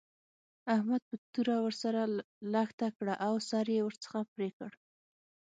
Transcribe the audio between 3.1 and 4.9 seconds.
او سر يې ورڅخه پرې کړ.